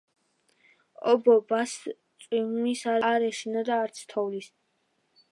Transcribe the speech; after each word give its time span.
ობობას 1.11 1.75
წვიმის 2.23 2.81
არ 2.93 2.97
ეშინოდა.არ 2.99 3.25
ეშინოდა 3.27 3.77
არც 3.83 4.01
თოვლის. 4.15 4.49